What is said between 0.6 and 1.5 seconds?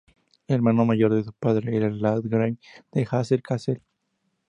mayor de su